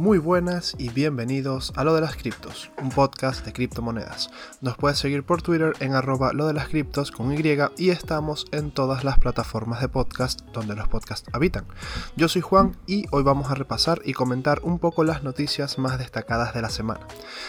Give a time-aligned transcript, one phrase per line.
[0.00, 4.30] Muy buenas y bienvenidos a Lo de las Criptos, un podcast de criptomonedas.
[4.62, 7.42] Nos puedes seguir por Twitter en arroba lo de las criptos con Y
[7.76, 11.66] y estamos en todas las plataformas de podcast donde los podcasts habitan.
[12.16, 15.98] Yo soy Juan y hoy vamos a repasar y comentar un poco las noticias más
[15.98, 17.06] destacadas de la semana.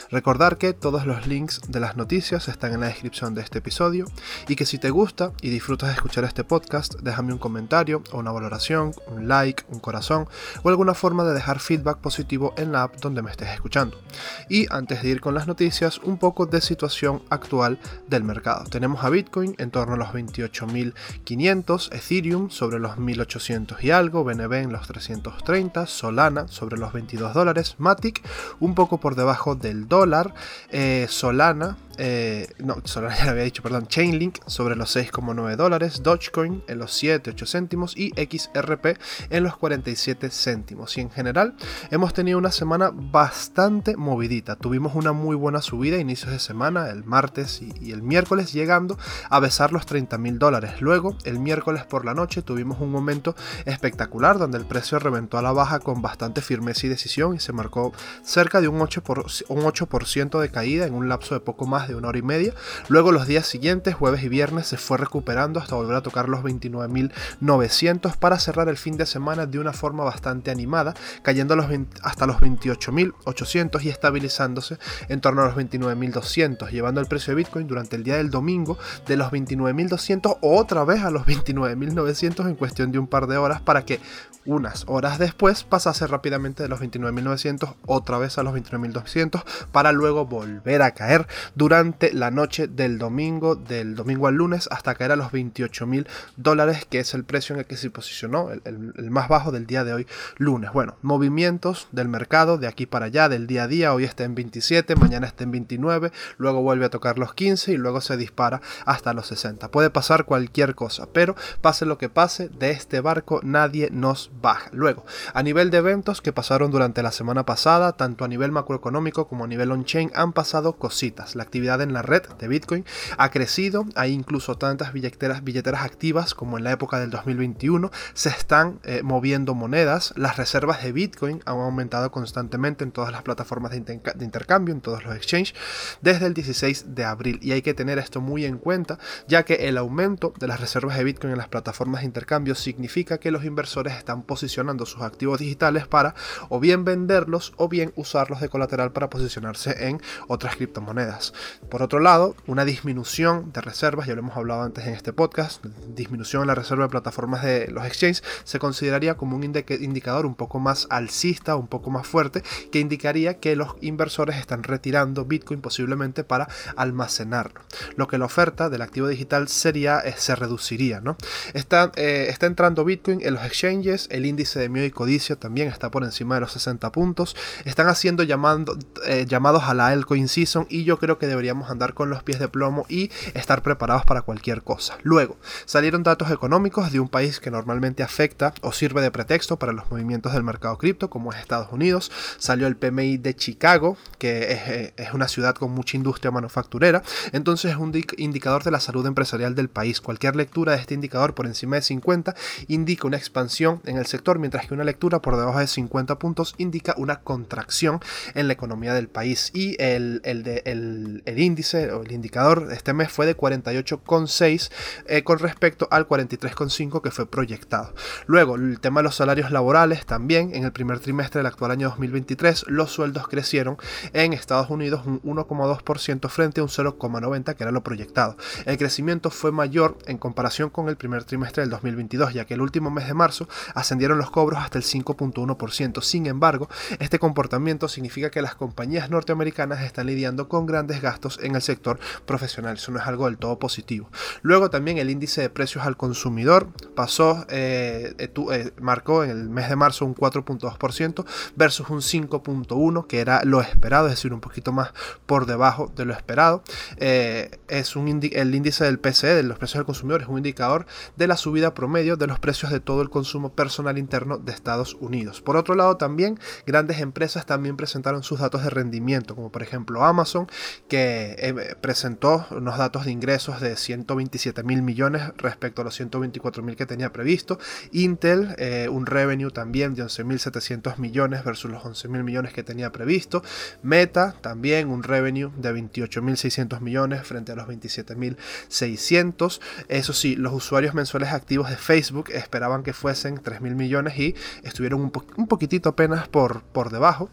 [0.10, 4.08] Recordar que todos los links de las noticias están en la descripción de este episodio
[4.50, 8.18] y que si te gusta y disfrutas de escuchar este podcast, déjame un comentario o
[8.18, 10.28] una valoración, un like, un corazón
[10.64, 14.00] o alguna forma de dejar feedback positivo en la app donde me estés escuchando.
[14.50, 18.66] Y antes de ir con las noticias, un poco de situación actual del mercado.
[18.66, 24.54] Tenemos a Bitcoin en torno a los 28.500, Ethereum sobre los 1.800 y algo, BNB
[24.54, 28.22] en los 330, Solana sobre los 22 dólares, Matic
[28.60, 30.34] un poco por debajo del dólar,
[30.70, 36.64] eh, Solana eh, no, ya lo había dicho, perdón, Chainlink sobre los 6,9 dólares, Dogecoin
[36.68, 38.98] en los 7, 8 céntimos y XRP
[39.30, 40.98] en los 47 céntimos.
[40.98, 41.54] Y en general
[41.92, 44.56] hemos tenido una semana bastante movidita.
[44.56, 48.98] Tuvimos una muy buena subida a inicios de semana, el martes y, el miércoles, llegando
[49.30, 50.82] a besar los 30 mil dólares.
[50.82, 55.44] Luego, el miércoles por la noche, tuvimos un momento espectacular donde el precio reventó a
[55.44, 57.94] la baja con bastante firmeza y decisión y se marcó
[58.24, 61.88] cerca de un 8%, por, un 8 de caída en un lapso de poco más
[61.88, 62.54] de una hora y media.
[62.88, 66.42] Luego los días siguientes, jueves y viernes, se fue recuperando hasta volver a tocar los
[66.42, 71.68] 29.900 para cerrar el fin de semana de una forma bastante animada, cayendo los
[72.04, 74.78] hasta los 28.800 y estabilizándose
[75.10, 78.78] en torno a los 29.200, llevando el precio de Bitcoin durante el día del domingo
[79.08, 83.62] de los 29.200 otra vez a los 29.900 en cuestión de un par de horas
[83.62, 84.00] para que
[84.46, 90.26] unas horas después pasase rápidamente de los 29.900 otra vez a los 29.200 para luego
[90.26, 95.14] volver a caer durante durante la noche del domingo, del domingo al lunes, hasta caer
[95.14, 96.06] a los 28 mil
[96.36, 99.86] dólares, que es el precio en el que se posicionó, el, más bajo del día
[99.86, 100.74] de hoy, lunes.
[100.74, 104.36] Bueno, movimientos del mercado de aquí para allá, del día a día, hoy está en
[104.36, 108.60] 27, mañana está en 29, luego vuelve a tocar los 15 y luego se dispara
[108.86, 109.72] hasta los 60.
[109.72, 114.70] Puede pasar cualquier cosa, pero pase lo que pase, de este barco nadie nos baja.
[114.74, 119.30] Luego, a nivel de eventos que pasaron durante la semana pasada, tanto a nivel macroeconómico
[119.30, 121.38] como a nivel on-chain, han pasado cositas.
[121.38, 122.86] La actividad en la red de Bitcoin
[123.18, 128.30] ha crecido, hay incluso tantas billeteras, billeteras activas como en la época del 2021, se
[128.30, 133.72] están eh, moviendo monedas, las reservas de Bitcoin han aumentado constantemente en todas las plataformas
[133.72, 135.54] de, intercambio, en todos los exchanges,
[136.02, 137.40] desde el 16 de abril.
[137.42, 138.98] Y hay que tener esto muy en cuenta
[139.28, 143.20] ya que el aumento de las reservas de Bitcoin en las plataformas de intercambio significa
[143.20, 146.16] que los inversores están posicionando sus activos digitales para
[146.50, 151.34] o bien venderlos o bien usarlos de colateral para posicionarse en otras criptomonedas.
[151.70, 155.64] Por otro lado, una disminución de reservas, ya lo hemos hablado antes en este podcast,
[155.96, 160.36] disminución en la reserva de plataformas de los exchanges, se consideraría como un indicador un
[160.36, 165.62] poco más alcista, un poco más fuerte, que indicaría que los inversores están retirando Bitcoin
[165.62, 167.62] posiblemente para almacenarlo.
[167.96, 171.02] Lo que la oferta del activo digital sería, eh, se reduciría.
[171.02, 171.18] ¿no?
[171.54, 175.68] Está, eh, está entrando Bitcoin en los exchanges, el índice de miedo y codicia también
[175.68, 177.36] está por encima de los 60 puntos,
[177.66, 181.96] están haciendo llamando, eh, llamados a la altcoin season y yo creo que deberíamos andar
[181.96, 185.00] con los pies de plomo y estar preparados para cualquier cosa.
[185.02, 189.74] Luego, salieron datos económicos de un país que normalmente afecta o sirve de pretexto para
[189.74, 192.12] los movimientos del mercado cripto, como es Estados Unidos.
[192.38, 197.02] Salió el PMI de Chicago, que es, eh, es una ciudad con mucha industria manufacturera.
[197.32, 200.00] Entonces es un indicador de la salud empresarial del país.
[200.00, 202.36] Cualquier lectura de este indicador por encima de 50
[202.68, 206.54] indica una expansión en el sector, mientras que una lectura por debajo de 50 puntos
[206.60, 208.00] indica una contracción
[208.36, 209.50] en la economía del país.
[209.56, 214.72] Y el, de, el, índice o el indicador de este mes fue de 48,6
[215.08, 217.94] eh, con respecto al 43,5 que fue proyectado.
[218.26, 221.90] Luego, el tema de los salarios laborales también, en el primer trimestre del actual año
[221.90, 223.78] 2023, los sueldos crecieron
[224.14, 228.38] en Estados Unidos un 1,2% frente a un 0,90 que era lo proyectado.
[228.66, 232.62] El crecimiento fue mayor en comparación con el primer trimestre del 2022, ya que el
[232.62, 236.02] último mes de marzo ascendieron los cobros hasta el 5,1%.
[236.02, 236.70] Sin embargo,
[237.00, 242.00] este comportamiento significa que las compañías norteamericanas están lidiando con grandes gastos en el sector
[242.26, 242.78] profesional.
[242.78, 244.10] Eso no es algo del todo positivo.
[244.42, 249.50] Luego también el índice de precios al consumidor pasó, eh, eh, eh, marcó en el
[249.50, 251.26] mes de marzo un 4.2%
[251.56, 254.94] versus un 5.1% que era lo esperado, es decir, un poquito más
[255.26, 256.64] por debajo de lo esperado.
[256.98, 260.86] es un el índice del PCE, de los precios al consumidor, es un indicador
[261.16, 264.96] de la subida promedio de los precios de todo el consumo personal interno de Estados
[265.00, 265.42] Unidos.
[265.42, 270.04] Por otro lado, también grandes empresas también presentaron sus datos de rendimiento, como por ejemplo
[270.04, 270.48] Amazon,
[270.88, 275.96] que eh, eh, presentó unos datos de ingresos de 127 mil millones respecto a los
[275.96, 277.60] 124 mil que tenía previsto.
[277.92, 278.56] Intel,
[278.90, 283.44] un revenue también de 11.700 millones versus los 11 mil millones que tenía previsto.
[283.84, 289.60] Meta, también un revenue de 28.600 millones frente a los 27.600.
[289.88, 295.02] Eso sí, los usuarios mensuales activos de Facebook esperaban que fuesen 3.000 millones y estuvieron
[295.02, 297.30] un, un poquitito apenas por, por debajo.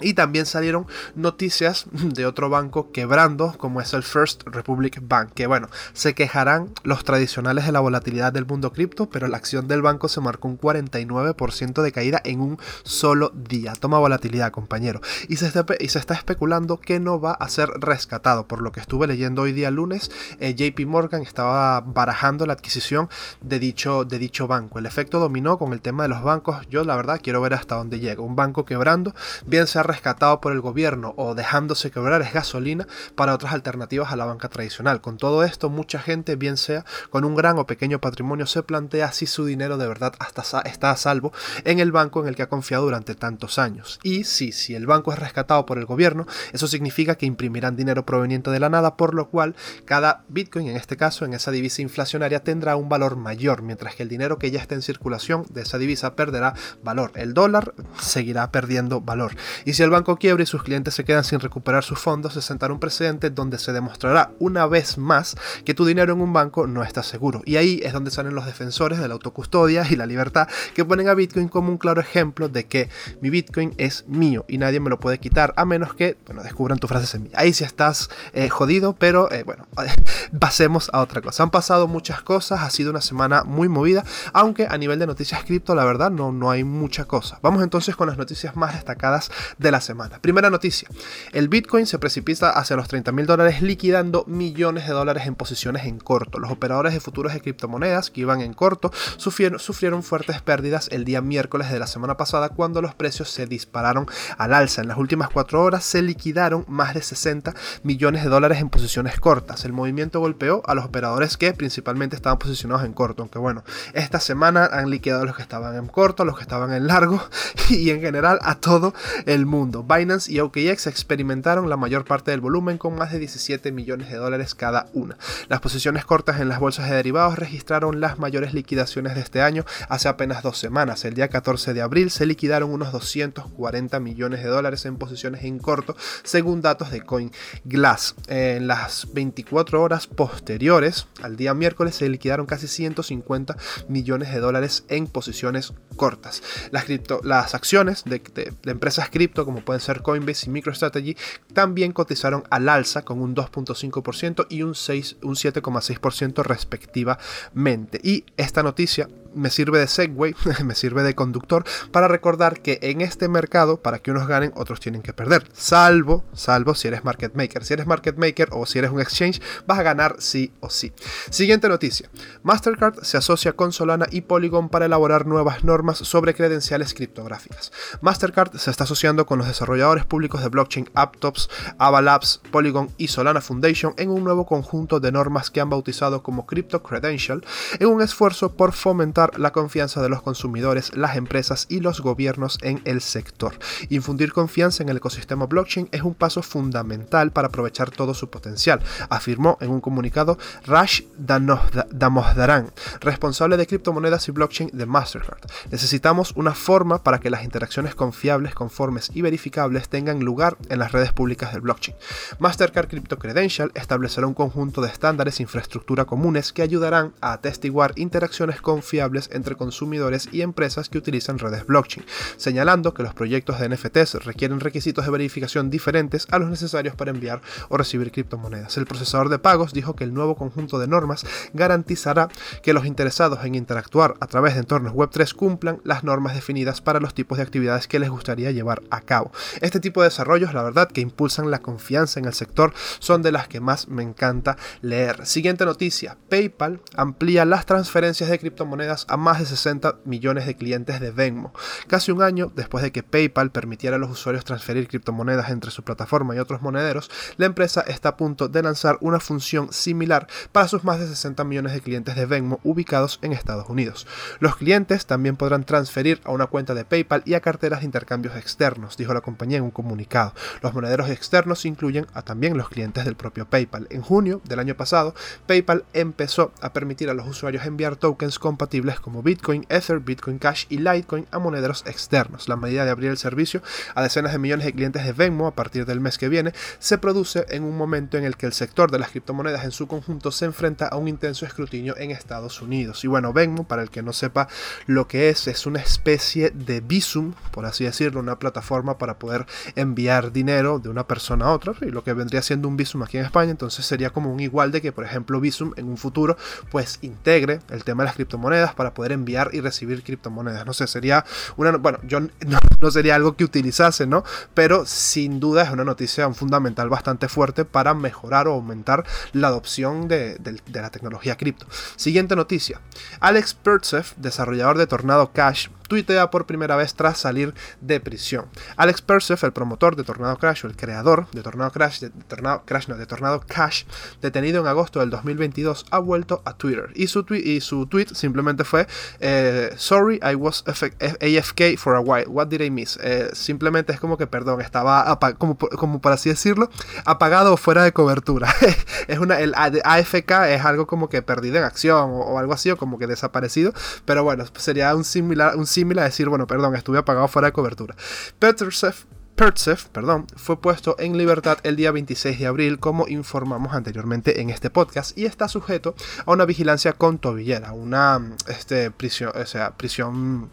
[0.00, 5.46] Y también salieron noticias de otro banco quebrando, como es el First Republic Bank, que
[5.46, 9.82] bueno, se quejarán los tradicionales de la volatilidad del mundo cripto, pero la acción del
[9.82, 13.72] banco se marcó un 49% de caída en un solo día.
[13.74, 15.00] Toma volatilidad, compañero.
[15.28, 18.46] Y se, está, y se está especulando que no va a ser rescatado.
[18.46, 23.08] Por lo que estuve leyendo hoy día lunes, eh, JP Morgan estaba barajando la adquisición
[23.40, 24.78] de dicho, de dicho banco.
[24.78, 26.66] El efecto dominó con el tema de los bancos.
[26.68, 28.22] Yo la verdad quiero ver hasta dónde llega.
[28.22, 29.14] Un banco quebrando,
[29.46, 34.16] bien sea rescatado por el gobierno o dejándose quebrar es gasolina para otras alternativas a
[34.16, 35.00] la banca tradicional.
[35.00, 39.12] Con todo esto, mucha gente, bien sea con un gran o pequeño patrimonio, se plantea
[39.12, 41.32] si su dinero de verdad hasta está a salvo
[41.64, 43.98] en el banco en el que ha confiado durante tantos años.
[44.02, 48.06] Y si, si el banco es rescatado por el gobierno, eso significa que imprimirán dinero
[48.06, 49.54] proveniente de la nada, por lo cual
[49.84, 54.02] cada Bitcoin, en este caso, en esa divisa inflacionaria, tendrá un valor mayor, mientras que
[54.02, 57.12] el dinero que ya está en circulación de esa divisa perderá valor.
[57.14, 59.34] El dólar seguirá perdiendo valor.
[59.64, 62.42] Y si el banco quiebra y sus clientes se quedan sin recuperar sus fondos, se
[62.42, 66.66] sentará un precedente donde se demostrará una vez más que tu dinero en un banco
[66.66, 67.42] no está seguro.
[67.44, 71.08] Y ahí es donde salen los defensores de la autocustodia y la libertad que ponen
[71.08, 72.88] a Bitcoin como un claro ejemplo de que
[73.20, 76.78] mi Bitcoin es mío y nadie me lo puede quitar a menos que bueno, descubran
[76.78, 77.38] tu frase semilla.
[77.38, 79.66] Ahí sí estás eh, jodido, pero eh, bueno,
[80.38, 81.42] pasemos a otra cosa.
[81.42, 85.44] Han pasado muchas cosas, ha sido una semana muy movida, aunque a nivel de noticias
[85.44, 87.38] cripto, la verdad, no, no hay mucha cosa.
[87.42, 89.30] Vamos entonces con las noticias más destacadas
[89.60, 90.18] de la semana.
[90.20, 90.88] Primera noticia,
[91.32, 95.84] el Bitcoin se precipita hacia los 30 mil dólares liquidando millones de dólares en posiciones
[95.84, 96.38] en corto.
[96.38, 101.20] Los operadores de futuros de criptomonedas que iban en corto sufrieron, fuertes pérdidas el día
[101.20, 104.06] miércoles de la semana pasada cuando los precios se dispararon
[104.38, 104.80] al alza.
[104.80, 109.20] En las últimas cuatro horas se liquidaron más de 60 millones de dólares en posiciones
[109.20, 109.66] cortas.
[109.66, 113.62] El movimiento golpeó a los operadores que principalmente estaban posicionados en corto, aunque bueno,
[113.92, 116.86] esta semana han liquidado a los que estaban en corto, a los que estaban en
[116.86, 117.22] largo
[117.68, 118.94] y en general a todo
[119.26, 119.82] el mundo.
[119.82, 124.16] Binance y OKX experimentaron la mayor parte del volumen con más de 17 millones de
[124.16, 125.18] dólares cada una.
[125.48, 129.64] Las posiciones cortas en las bolsas de derivados registraron las mayores liquidaciones de este año
[129.88, 131.04] hace apenas dos semanas.
[131.04, 135.58] El día 14 de abril se liquidaron unos 240 millones de dólares en posiciones en
[135.58, 138.14] corto, según datos de CoinGlass.
[138.28, 143.56] En las 24 horas posteriores al día miércoles se liquidaron casi 150
[143.88, 146.42] millones de dólares en posiciones cortas.
[146.70, 146.86] Las,
[147.24, 151.16] las acciones de, de empresas cripto como pueden ser Coinbase y MicroStrategy,
[151.52, 158.00] también cotizaron al alza con un 2.5% y un, un 7,6% respectivamente.
[158.02, 160.34] Y esta noticia me sirve de segue,
[160.64, 164.80] me sirve de conductor para recordar que en este mercado, para que unos ganen, otros
[164.80, 165.46] tienen que perder.
[165.52, 167.64] Salvo, salvo si eres market maker.
[167.64, 170.92] Si eres market maker o si eres un exchange, vas a ganar sí o sí.
[171.30, 172.10] Siguiente noticia.
[172.42, 177.72] Mastercard se asocia con Solana y Polygon para elaborar nuevas normas sobre credenciales criptográficas.
[178.00, 181.48] Mastercard se está asociando con los desarrolladores públicos de blockchain Aptops,
[181.78, 186.46] Avalabs, Polygon y Solana Foundation en un nuevo conjunto de normas que han bautizado como
[186.46, 187.44] Crypto Credential
[187.78, 192.58] en un esfuerzo por fomentar la confianza de los consumidores, las empresas y los gobiernos
[192.62, 193.58] en el sector.
[193.88, 198.80] Infundir confianza en el ecosistema blockchain es un paso fundamental para aprovechar todo su potencial,
[199.08, 205.40] afirmó en un comunicado Rash Damosdaran, responsable de criptomonedas y blockchain de Mastercard.
[205.70, 210.92] Necesitamos una forma para que las interacciones confiables, conformes y verificables tengan lugar en las
[210.92, 211.96] redes públicas del blockchain.
[212.38, 217.92] Mastercard Crypto Credential establecerá un conjunto de estándares e infraestructura comunes que ayudarán a atestiguar
[217.96, 223.68] interacciones confiables entre consumidores y empresas que utilizan redes blockchain, señalando que los proyectos de
[223.68, 228.76] NFTs requieren requisitos de verificación diferentes a los necesarios para enviar o recibir criptomonedas.
[228.76, 232.28] El procesador de pagos dijo que el nuevo conjunto de normas garantizará
[232.62, 237.00] que los interesados en interactuar a través de entornos Web3 cumplan las normas definidas para
[237.00, 239.32] los tipos de actividades que les gustaría llevar a cabo.
[239.60, 243.32] Este tipo de desarrollos, la verdad, que impulsan la confianza en el sector, son de
[243.32, 245.26] las que más me encanta leer.
[245.26, 251.00] Siguiente noticia, PayPal amplía las transferencias de criptomonedas a más de 60 millones de clientes
[251.00, 251.52] de Venmo.
[251.86, 255.82] Casi un año después de que PayPal permitiera a los usuarios transferir criptomonedas entre su
[255.82, 260.68] plataforma y otros monederos, la empresa está a punto de lanzar una función similar para
[260.68, 264.06] sus más de 60 millones de clientes de Venmo ubicados en Estados Unidos.
[264.38, 268.36] Los clientes también podrán transferir a una cuenta de PayPal y a carteras de intercambios
[268.36, 270.34] externos, dijo la compañía en un comunicado.
[270.62, 273.86] Los monederos externos incluyen a también los clientes del propio PayPal.
[273.90, 275.14] En junio del año pasado,
[275.46, 280.66] PayPal empezó a permitir a los usuarios enviar tokens compatibles como Bitcoin, Ether, Bitcoin Cash
[280.68, 282.48] y Litecoin a monederos externos.
[282.48, 283.62] La medida de abrir el servicio
[283.94, 286.98] a decenas de millones de clientes de Venmo a partir del mes que viene se
[286.98, 290.32] produce en un momento en el que el sector de las criptomonedas en su conjunto
[290.32, 293.04] se enfrenta a un intenso escrutinio en Estados Unidos.
[293.04, 294.48] Y bueno, Venmo, para el que no sepa
[294.86, 299.46] lo que es, es una especie de Visum, por así decirlo, una plataforma para poder
[299.76, 303.18] enviar dinero de una persona a otra, y lo que vendría siendo un Visum aquí
[303.18, 306.36] en España, entonces sería como un igual de que, por ejemplo, Visum en un futuro
[306.70, 310.64] pues integre el tema de las criptomonedas para poder enviar y recibir criptomonedas.
[310.64, 311.26] No sé, sería
[311.58, 312.20] una, bueno, yo
[312.80, 314.24] no, sería algo que utilizase, ¿no?
[314.54, 320.08] Pero sin duda es una noticia fundamental bastante fuerte para mejorar o aumentar la adopción
[320.08, 320.40] de,
[320.72, 321.66] la tecnología cripto.
[321.96, 322.80] Siguiente noticia.
[323.20, 328.46] Alex Pertsev, desarrollador de Tornado Cash, tuitea por primera vez tras salir de prisión.
[328.76, 332.62] Alex Persev, el promotor de Tornado Crash o el creador de Tornado Crash, de Tornado,
[332.64, 333.84] Crash, no, de Tornado Cash,
[334.22, 338.06] detenido en agosto del 2022, ha vuelto a Twitter y su, tweet, y su tweet
[338.12, 338.86] simplemente fue
[339.18, 342.26] eh, Sorry, I was AFK for a while.
[342.28, 342.96] What did I miss?
[343.02, 346.70] Eh, simplemente es como que, perdón, estaba como, como por así decirlo,
[347.04, 348.54] apagado o fuera de cobertura.
[349.08, 352.76] es una, el AFK es algo como que perdido en acción o, algo así, o
[352.76, 353.72] como que desaparecido.
[354.04, 355.66] Pero bueno, sería un similar, un
[355.98, 357.96] a decir, bueno, perdón, estuve apagado fuera de cobertura.
[358.38, 364.50] Pertsev, perdón, fue puesto en libertad el día 26 de abril, como informamos anteriormente en
[364.50, 365.94] este podcast, y está sujeto
[366.26, 370.50] a una vigilancia con tobillera, una este, prisión, o sea, prisión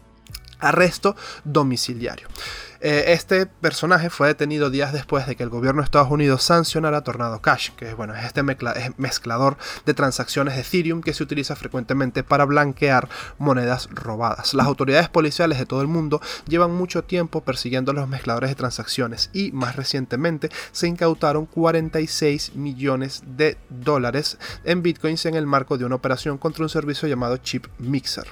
[0.58, 2.28] arresto domiciliario.
[2.80, 7.02] Eh, este personaje fue detenido días después de que el gobierno de Estados Unidos sancionara
[7.02, 12.22] Tornado Cash, que bueno, es este mezclador de transacciones de Ethereum que se utiliza frecuentemente
[12.22, 13.08] para blanquear
[13.38, 14.54] monedas robadas.
[14.54, 19.30] Las autoridades policiales de todo el mundo llevan mucho tiempo persiguiendo los mezcladores de transacciones
[19.32, 25.84] y más recientemente se incautaron 46 millones de dólares en bitcoins en el marco de
[25.84, 28.26] una operación contra un servicio llamado Chip Mixer.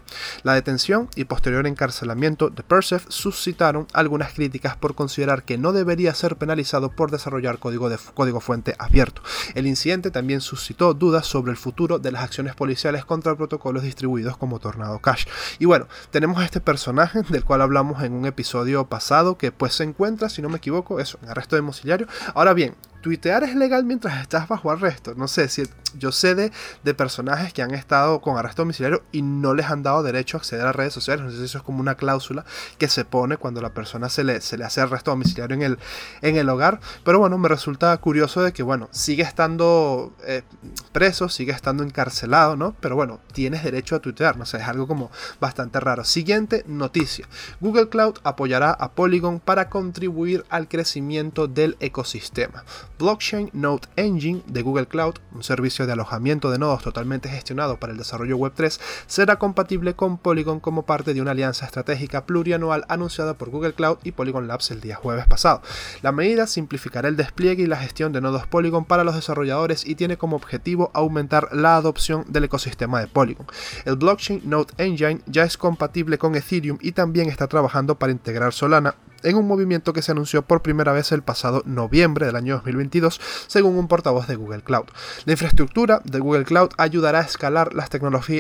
[0.45, 6.15] La detención y posterior encarcelamiento de Persev suscitaron algunas críticas por considerar que no debería
[6.15, 9.23] ser penalizado por desarrollar código, de, código fuente abierto.
[9.55, 14.37] El incidente también suscitó dudas sobre el futuro de las acciones policiales contra protocolos distribuidos
[14.37, 15.27] como Tornado Cash.
[15.59, 19.75] Y bueno, tenemos a este personaje del cual hablamos en un episodio pasado que pues
[19.75, 22.07] se encuentra, si no me equivoco, eso, en arresto domiciliario.
[22.35, 22.75] Ahora bien,
[23.07, 25.15] tuitear es legal mientras estás bajo arresto.
[25.15, 25.63] No sé, si
[25.97, 26.51] yo sé de,
[26.95, 30.67] personajes que han estado con arresto domiciliario y no les han dado derecho a acceder
[30.67, 31.25] a redes sociales.
[31.25, 32.45] No sé si eso es como una cláusula
[32.79, 35.79] que se pone cuando la persona se le, se le hace arresto domiciliario en el,
[36.21, 36.81] en el hogar.
[37.05, 40.43] Pero bueno, me resulta curioso de que, bueno, sigue estando eh,
[40.91, 42.75] preso, sigue estando encarcelado, ¿no?
[42.81, 44.37] Pero bueno, tienes derecho a tuitear.
[44.37, 46.03] No sé, es algo como bastante raro.
[46.03, 47.29] Siguiente noticia.
[47.61, 52.65] Google Cloud apoyará a Polygon para contribuir al crecimiento del ecosistema.
[52.99, 57.93] Blockchain Node Engine de Google Cloud, un servicio de alojamiento de nodos totalmente gestionado para
[57.93, 63.35] el desarrollo Web3, será compatible con Polygon como parte de una alianza estratégica plurianual anunciada
[63.35, 65.63] por Google Cloud y Polygon Labs el día jueves pasado.
[66.03, 69.95] La medida simplificará el despliegue y la gestión de nodos Polygon para los desarrolladores y
[69.95, 73.47] tiene como objetivo aumentar la adopción del ecosistema de Polygon.
[73.85, 78.53] El Blockchain Node Engine ya es compatible con Ethereum y también está trabajando para integrar
[78.53, 82.55] Solana en un movimiento que se anunció por primera vez el pasado noviembre del año
[82.57, 84.87] 2022, según un portavoz de Google Cloud.
[85.25, 87.91] La infraestructura de Google Cloud ayudará a escalar las,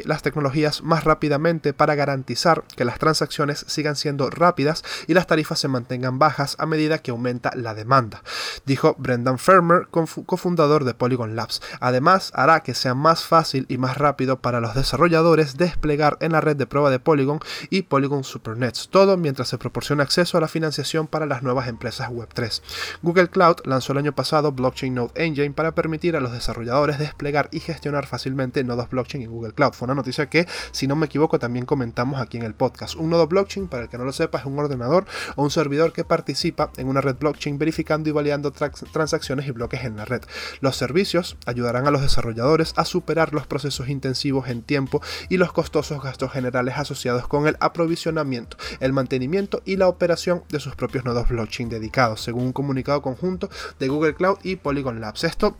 [0.04, 5.58] las tecnologías más rápidamente para garantizar que las transacciones sigan siendo rápidas y las tarifas
[5.58, 8.22] se mantengan bajas a medida que aumenta la demanda,
[8.64, 11.62] dijo Brendan Fermer, cofundador de Polygon Labs.
[11.80, 16.40] Además, hará que sea más fácil y más rápido para los desarrolladores desplegar en la
[16.40, 17.40] red de prueba de Polygon
[17.70, 20.65] y Polygon Supernets, todo mientras se proporciona acceso a la financiación
[21.08, 22.62] para las nuevas empresas Web3.
[23.02, 27.48] Google Cloud lanzó el año pasado Blockchain Node Engine para permitir a los desarrolladores desplegar
[27.52, 29.72] y gestionar fácilmente nodos blockchain en Google Cloud.
[29.72, 32.96] Fue una noticia que, si no me equivoco, también comentamos aquí en el podcast.
[32.96, 35.06] Un nodo blockchain, para el que no lo sepa, es un ordenador
[35.36, 39.84] o un servidor que participa en una red blockchain verificando y validando transacciones y bloques
[39.84, 40.22] en la red.
[40.60, 45.52] Los servicios ayudarán a los desarrolladores a superar los procesos intensivos en tiempo y los
[45.52, 51.04] costosos gastos generales asociados con el aprovisionamiento, el mantenimiento y la operación de sus propios
[51.04, 53.48] nodos blockchain dedicados, según un comunicado conjunto
[53.78, 55.24] de Google Cloud y Polygon Labs.
[55.24, 55.56] Esto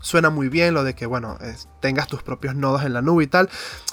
[0.00, 1.38] suena muy bien lo de que, bueno,
[1.80, 3.48] tengas tus propios nodos en la nube y tal,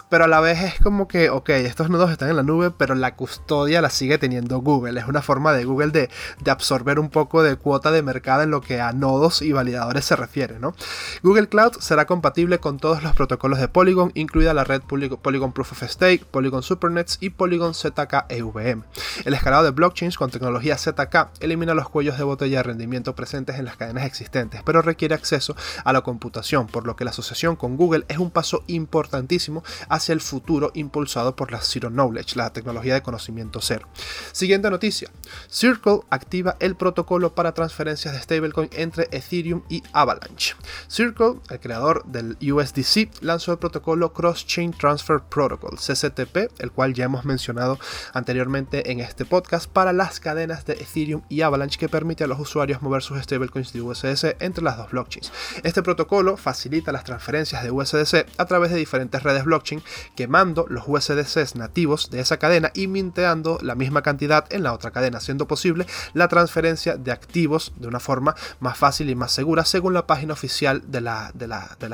[0.09, 2.95] pero a la vez es como que, ok, estos nodos están en la nube, pero
[2.95, 5.00] la custodia la sigue teniendo Google.
[5.00, 6.09] Es una forma de Google de,
[6.50, 10.15] absorber un poco de cuota de mercado en lo que a nodos y validadores se
[10.15, 10.75] refiere, ¿no?
[11.24, 15.71] Google Cloud será compatible con todos los protocolos de Polygon, incluida la red Polygon Proof
[15.71, 18.83] of Stake, Polygon Supernets y Polygon ZK EVM.
[19.25, 23.57] El escalado de blockchains con tecnología ZK elimina los cuellos de botella de rendimiento presentes
[23.57, 27.55] en las cadenas existentes, pero requiere acceso a la computación, por lo que la asociación
[27.55, 32.51] con Google es un paso importantísimo hacia el futuro impulsado por la Zero Knowledge, la
[32.51, 33.87] tecnología de conocimiento cero.
[34.31, 35.09] Siguiente noticia.
[35.49, 40.55] Circle activa el protocolo para transferencias de stablecoin entre Ethereum y Avalanche.
[40.87, 46.93] Circle, el creador del USDC, lanzó el protocolo Cross Chain Transfer Protocol, CCTP, el cual
[46.93, 47.79] ya hemos mencionado
[48.13, 52.39] anteriormente en este podcast, para las cadenas de Ethereum y Avalanche que permite a los
[52.39, 55.31] usuarios mover sus stablecoins de USDC entre las dos blockchains.
[55.63, 59.83] Este protocolo facilita las transferencias de USDC a través de diferentes redes blockchain
[60.15, 64.89] quemando los USDCs nativos de esa cadena y minteando la misma cantidad en la otra
[64.89, 69.63] cadena, haciendo posible la transferencia de activos de una forma más fácil y más segura
[69.63, 71.31] según la página oficial de la,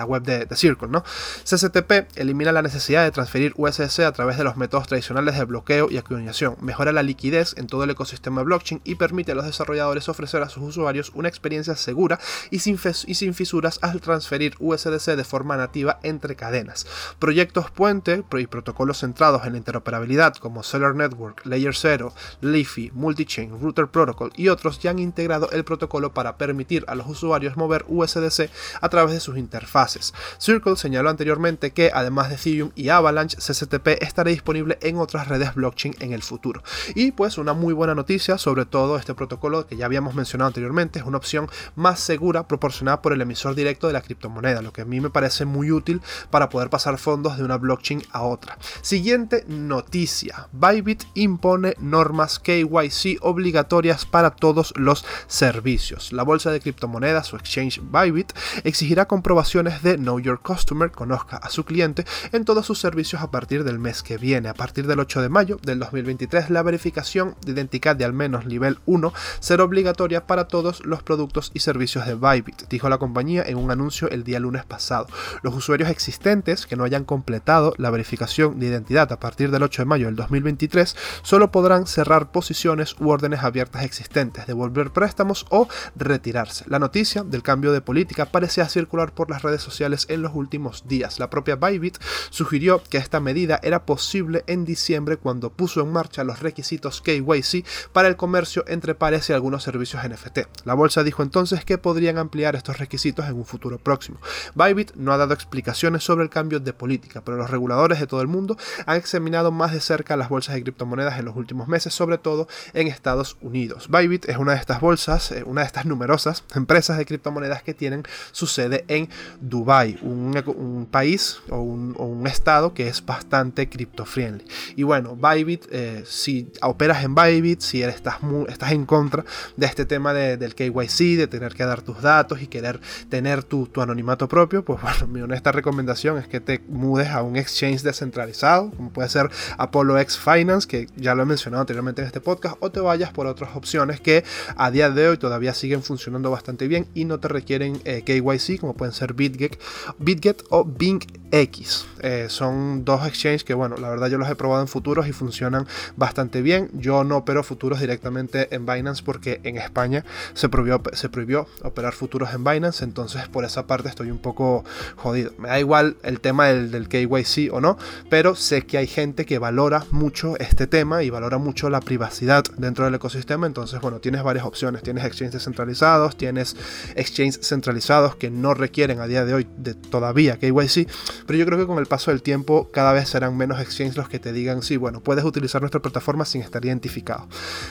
[0.07, 0.87] web de, Circle.
[0.87, 1.03] ¿no?
[1.43, 5.89] CCTP elimina la necesidad de transferir USDC a través de los métodos tradicionales de bloqueo
[5.91, 10.07] y acuñación, mejora la liquidez en todo el ecosistema blockchain y permite a los desarrolladores
[10.07, 12.19] ofrecer a sus usuarios una experiencia segura
[12.51, 16.85] y sin fisuras al transferir USDC de forma nativa entre cadenas.
[17.19, 23.59] Proyectos puente y protocolos centrados en la interoperabilidad como Solar Network, Layer 0, Leafy, Multichain,
[23.59, 27.85] Router Protocol y otros ya han integrado el protocolo para permitir a los usuarios mover
[27.87, 28.49] USDC
[28.81, 30.13] a través de sus interfaces.
[30.37, 35.55] Circle señaló anteriormente que además de Ethereum y Avalanche, CCTP estará disponible en otras redes
[35.55, 36.63] blockchain en el futuro.
[36.95, 40.99] Y pues una muy buena noticia sobre todo este protocolo que ya habíamos mencionado anteriormente,
[40.99, 44.81] es una opción más segura proporcionada por el emisor directo de la criptomoneda, lo que
[44.81, 48.57] a mí me parece muy útil para poder pasar fondos de una blockchain a otra.
[48.81, 50.47] Siguiente noticia.
[50.51, 56.11] Bybit impone normas KYC obligatorias para todos los servicios.
[56.11, 61.49] La bolsa de criptomonedas o exchange Bybit exigirá comprobaciones de Know Your Customer, conozca a
[61.49, 64.49] su cliente, en todos sus servicios a partir del mes que viene.
[64.49, 68.45] A partir del 8 de mayo del 2023, la verificación de identidad de al menos
[68.45, 73.43] nivel 1 será obligatoria para todos los productos y servicios de Bybit, dijo la compañía
[73.43, 75.07] en un anuncio el día lunes pasado.
[75.41, 79.83] Los usuarios existentes que no hayan completado la verificación de identidad a partir del 8
[79.83, 85.67] de mayo del 2023 solo podrán cerrar posiciones u órdenes abiertas existentes, devolver préstamos o
[85.95, 86.65] retirarse.
[86.67, 90.87] La noticia del cambio de política parecía circular por las redes sociales en los últimos
[90.87, 91.19] días.
[91.19, 91.97] La propia Bybit
[92.29, 97.65] sugirió que esta medida era posible en diciembre cuando puso en marcha los requisitos KYC
[97.93, 100.65] para el comercio entre pares y algunos servicios NFT.
[100.65, 104.17] La bolsa dijo entonces que podrían ampliar estos requisitos en un futuro próximo.
[104.55, 108.21] Bybit no ha dado explicaciones sobre el cambio de política, pero los reguladores de todo
[108.21, 111.93] el mundo han examinado más de cerca las bolsas de criptomonedas en los últimos meses,
[111.93, 113.89] sobre todo en Estados Unidos.
[113.89, 117.73] Bybit es una de estas bolsas, eh, una de estas numerosas empresas de criptomonedas que
[117.73, 119.09] tienen su sede en
[119.41, 124.45] Dubai, un, país o un, estado que es bastante cripto-friendly.
[124.75, 129.25] Y bueno, Bybit, eh, si operas en Bybit, si estás, estás en contra
[129.57, 133.69] de este tema del KYC, de tener que dar tus datos y querer tener tu,
[133.81, 138.71] anonimato propio, pues bueno, mi honesta recomendación es que te mudes a un exchange descentralizado,
[138.71, 142.55] como puede ser Apollo X Finance, que ya lo he mencionado anteriormente en este podcast,
[142.59, 144.23] o te vayas por otras opciones que
[144.55, 148.59] a día de hoy todavía siguen funcionando bastante bien y no te requieren eh, KYC,
[148.59, 149.59] como pueden ser BitGet,
[149.99, 151.85] BitGet o BingX.
[152.01, 155.13] Eh, son dos exchanges que, bueno, la verdad yo los he probado en futuros y
[155.13, 156.69] funcionan bastante bien.
[156.73, 162.43] Yo no opero futuros directamente en Binance porque en España se prohibió operar futuros en
[162.43, 164.63] Binance, entonces por esa parte estoy un poco
[164.95, 165.31] jodido.
[165.37, 167.77] Me da igual el tema del, KYC o no,
[168.09, 172.43] pero sé que hay gente que valora mucho este tema y valora mucho la privacidad
[172.57, 176.55] dentro del ecosistema, entonces bueno, tienes varias opciones, tienes exchanges descentralizados, tienes
[176.95, 180.87] exchanges centralizados que no requieren a día de hoy de todavía KYC,
[181.25, 184.09] pero yo creo que con el paso del tiempo cada vez serán menos exchanges los
[184.09, 187.27] que te digan, sí, bueno, puedes utilizar nuestra plataforma sin estar identificado.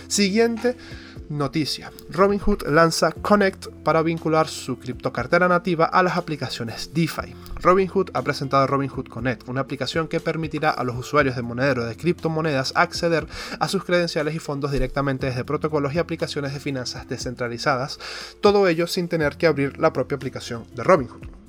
[0.09, 0.77] Siguiente
[1.29, 1.93] noticia.
[2.11, 7.35] Robinhood lanza Connect para vincular su criptocartera nativa a las aplicaciones DeFi.
[7.57, 11.97] Robinhood ha presentado Robinhood Connect, una aplicación que permitirá a los usuarios de monedero de
[11.97, 13.27] criptomonedas acceder
[13.59, 17.99] a sus credenciales y fondos directamente desde protocolos y aplicaciones de finanzas descentralizadas,
[18.41, 21.40] todo ello sin tener que abrir la propia aplicación de Robinhood.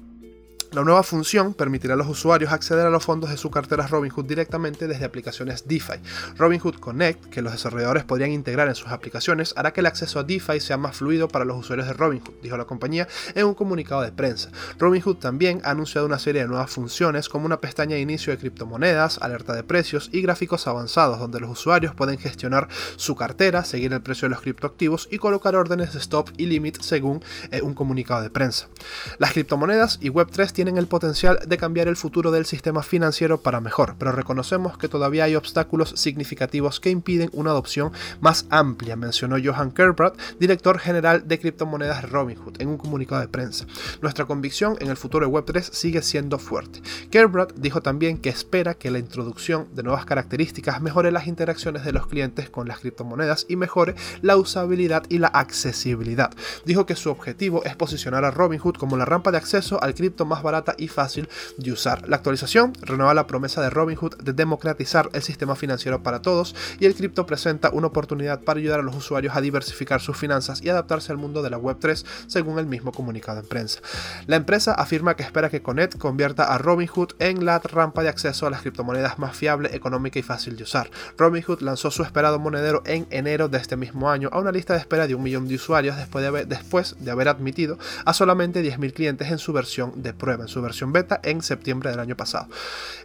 [0.74, 4.24] La nueva función permitirá a los usuarios acceder a los fondos de su cartera Robinhood
[4.24, 6.00] directamente desde aplicaciones DeFi.
[6.38, 10.24] Robinhood Connect, que los desarrolladores podrían integrar en sus aplicaciones, hará que el acceso a
[10.24, 14.02] DeFi sea más fluido para los usuarios de Robinhood, dijo la compañía en un comunicado
[14.02, 14.50] de prensa.
[14.80, 18.40] Robinhood también ha anunciado una serie de nuevas funciones como una pestaña de inicio de
[18.40, 23.92] criptomonedas, alerta de precios y gráficos avanzados donde los usuarios pueden gestionar su cartera, seguir
[23.92, 27.74] el precio de los criptoactivos y colocar órdenes de stop y limit según eh, un
[27.74, 28.70] comunicado de prensa.
[29.18, 33.62] Las criptomonedas y Web3 tienen el potencial de cambiar el futuro del sistema financiero para
[33.62, 39.38] mejor, pero reconocemos que todavía hay obstáculos significativos que impiden una adopción más amplia, mencionó
[39.44, 43.66] Johan Kerbrat, director general de criptomonedas Robinhood, en un comunicado de prensa.
[44.04, 46.80] Nuestra convicción en el futuro de Web3 sigue siendo fuerte.
[47.10, 51.92] Kerbrat dijo también que espera que la introducción de nuevas características mejore las interacciones de
[51.92, 56.30] los clientes con las criptomonedas y mejore la usabilidad y la accesibilidad.
[56.68, 60.24] Dijo que su objetivo es posicionar a Robinhood como la rampa de acceso al cripto
[60.24, 62.08] más barata y fácil de usar.
[62.10, 66.86] La actualización renueva la promesa de Robinhood de democratizar el sistema financiero para todos y
[66.86, 70.70] el cripto presenta una oportunidad para ayudar a los usuarios a diversificar sus finanzas y
[70.70, 73.80] adaptarse al mundo de la Web3, según el mismo comunicado en prensa.
[74.28, 78.46] La empresa afirma que espera que Connect convierta a Robinhood en la rampa de acceso
[78.46, 80.92] a las criptomonedas más fiable, económica y fácil de usar.
[81.18, 84.80] Robinhood lanzó su esperado monedero en enero de este mismo año a una lista de
[84.80, 88.64] espera de un millón de usuarios después de haber, después de haber admitido a solamente
[88.64, 92.18] 10.000 clientes en su versión de prueba, en su versión beta en septiembre del año
[92.18, 92.48] pasado.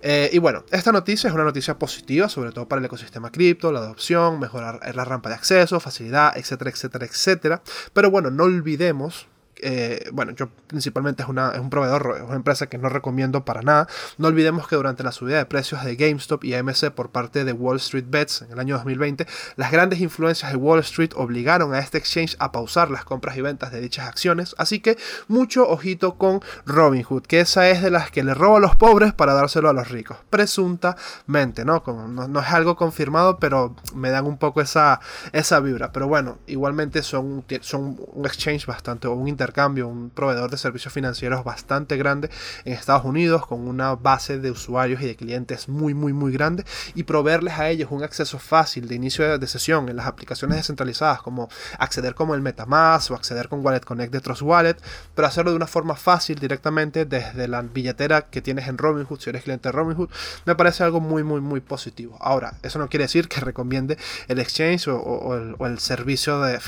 [0.03, 3.72] Eh, y bueno, esta noticia es una noticia positiva, sobre todo para el ecosistema cripto,
[3.72, 7.62] la adopción, mejorar la rampa de acceso, facilidad, etcétera, etcétera, etcétera.
[7.92, 9.27] Pero bueno, no olvidemos
[9.62, 13.45] eh, bueno, yo principalmente es, una, es un proveedor, es una empresa que no recomiendo
[13.45, 13.88] para nada.
[14.19, 17.53] No olvidemos que durante la subida de precios de GameStop y AMC por parte de
[17.53, 21.79] Wall Street Bets en el año 2020, las grandes influencias de Wall Street obligaron a
[21.79, 24.55] este exchange a pausar las compras y ventas de dichas acciones.
[24.59, 28.61] Así que mucho ojito con Robinhood, que esa es de las que le roba a
[28.61, 30.19] los pobres para dárselo a los ricos.
[30.29, 31.83] Presuntamente, ¿no?
[31.87, 35.01] no, es algo confirmado, pero me dan un poco esa,
[35.33, 35.92] esa vibra.
[35.92, 40.56] Pero bueno, igualmente son, son un exchange bastante, o un internet cambio un proveedor de
[40.56, 42.30] servicios financieros bastante grande
[42.64, 46.64] en Estados Unidos, con una base de usuarios y de clientes muy, muy, muy grande,
[46.94, 51.22] y proveerles a ellos un acceso fácil de inicio de sesión en las aplicaciones descentralizadas,
[51.22, 54.76] como acceder como el Metamask o acceder con Wallet Connect de Trust Wallet,
[55.14, 59.30] pero hacerlo de una forma fácil directamente desde la billetera que tienes en Robinhood, si
[59.30, 60.11] eres cliente de Robinhood,
[60.44, 62.18] me parece algo muy, muy, muy positivo.
[62.20, 66.59] Ahora, eso no quiere decir que recomiende el exchange o, el, servicio de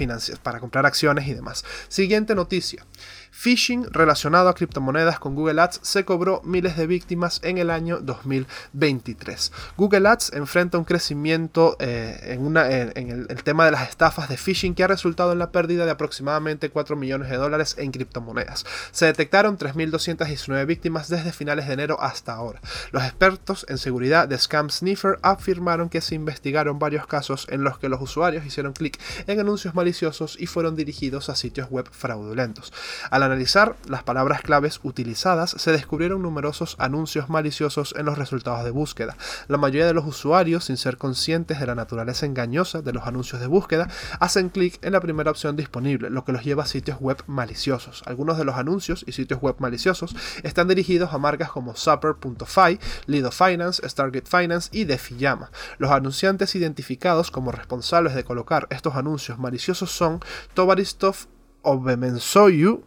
[0.42, 1.64] para comprar acciones y demás.
[1.88, 2.82] Siguiente noticia Yeah.
[3.40, 8.00] Phishing relacionado a criptomonedas con Google Ads se cobró miles de víctimas en el año
[8.00, 9.52] 2023.
[9.76, 12.56] Google Ads enfrenta un crecimiento eh, en,
[13.30, 16.70] el, tema de las estafas de phishing que ha resultado en la pérdida de aproximadamente
[16.70, 18.66] 4 millones de dólares en criptomonedas.
[18.90, 22.60] Se detectaron 3.219 víctimas desde finales de enero hasta ahora.
[22.90, 27.78] Los expertos en seguridad de Scam Sniffer afirmaron que se investigaron varios casos en los
[27.78, 28.98] que los usuarios hicieron clic
[29.28, 32.72] en anuncios maliciosos y fueron dirigidos a sitios web fraudulentos.
[33.28, 39.16] Analizar las palabras claves utilizadas, se descubrieron numerosos anuncios maliciosos en los resultados de búsqueda.
[39.46, 43.40] La mayoría de los usuarios, sin ser conscientes de la naturaleza engañosa de los anuncios
[43.40, 43.88] de búsqueda,
[44.18, 48.02] hacen clic en la primera opción disponible, lo que los lleva a sitios web maliciosos.
[48.06, 53.30] Algunos de los anuncios y sitios web maliciosos están dirigidos a marcas como Supper.fi, Lido
[53.30, 55.50] Finance, Stargate Finance y Defiyama.
[55.78, 60.20] Los anunciantes identificados como responsables de colocar estos anuncios maliciosos son
[60.54, 61.16] Tovaristov
[61.62, 62.84] Obemensoyu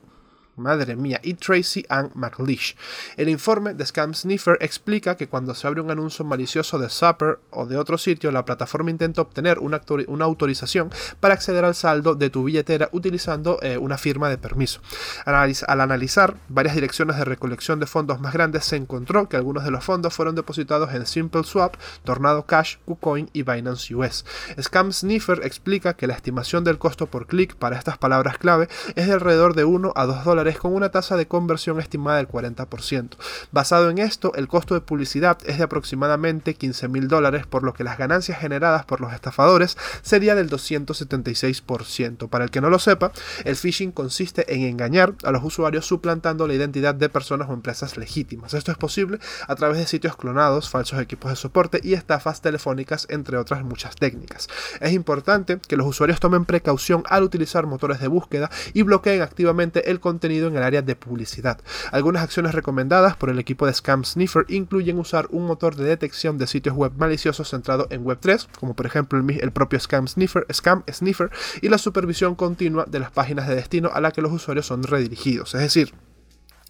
[0.57, 2.75] Madre mía, y Tracy Ann McLeish.
[3.17, 7.39] El informe de Scam Sniffer explica que cuando se abre un anuncio malicioso de Supper
[7.51, 9.81] o de otro sitio, la plataforma intenta obtener una,
[10.21, 14.81] autorización para acceder al saldo de tu billetera utilizando eh, una firma de permiso.
[15.25, 19.71] al analizar varias direcciones de recolección de fondos más grandes, se encontró que algunos de
[19.71, 24.25] los fondos fueron depositados en SimpleSwap, Tornado Cash, KuCoin y Binance US.
[24.61, 29.07] Scam Sniffer explica que la estimación del costo por clic para estas palabras clave es
[29.07, 33.09] de alrededor de 1 a 2 dólares con una tasa de conversión estimada del 40%.
[33.51, 37.73] Basado en esto, el costo de publicidad es de aproximadamente 15 mil dólares, por lo
[37.73, 42.27] que las ganancias generadas por los estafadores sería del 276%.
[42.27, 43.11] Para el que no lo sepa,
[43.45, 47.97] el phishing consiste en engañar a los usuarios suplantando la identidad de personas o empresas
[47.97, 48.55] legítimas.
[48.55, 53.05] Esto es posible a través de sitios clonados, falsos equipos de soporte y estafas telefónicas,
[53.09, 54.47] entre otras muchas técnicas.
[54.79, 59.91] Es importante que los usuarios tomen precaución al utilizar motores de búsqueda y bloqueen activamente
[59.91, 61.59] el contenido en el área de publicidad.
[61.91, 66.37] Algunas acciones recomendadas por el equipo de Scam Sniffer incluyen usar un motor de detección
[66.37, 70.83] de sitios web maliciosos centrado en Web3, como por ejemplo el, propio Scam Sniffer, Scam
[70.91, 71.29] Sniffer,
[71.61, 74.83] y la supervisión continua de las páginas de destino a la que los usuarios son
[74.83, 75.53] redirigidos.
[75.55, 75.93] Es decir,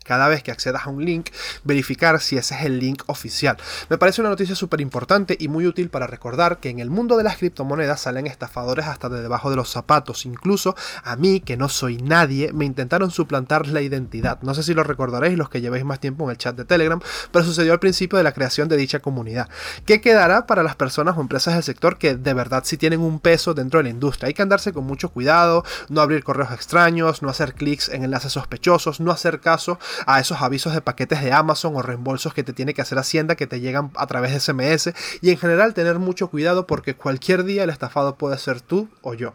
[0.04, 1.30] cada vez que accedas a un link,
[1.64, 3.58] verificar si ese es el link oficial.
[3.90, 7.18] Me parece una noticia súper importante y muy útil para recordar que en el mundo
[7.18, 10.26] de las criptomonedas salen estafadores hasta de debajo de los zapatos.
[10.26, 14.42] Incluso a mí, que no soy nadie, me intentaron suplantar la identidad.
[14.42, 17.00] No sé si lo recordaréis los que llevéis más tiempo en el chat de Telegram,
[17.32, 19.50] pero sucedió al principio de la creación de dicha comunidad.
[19.86, 23.20] ¿Qué quedará para las personas o empresas del sector que de verdad sí tienen un
[23.20, 24.28] peso dentro de la industria?
[24.28, 28.34] Hay que andarse con mucho cuidado, no abrir correos extraños, no hacer clics en enlaces
[28.34, 32.54] sospechosos, no hacer caso a esos avisos de paquetes de Amazon o reembolsos que te
[32.54, 36.00] tiene que hacer Hacienda que te llegan a través de SMS y en general tener
[36.00, 39.34] mucho cuidado porque cualquier día el estafado puede ser tú o yo.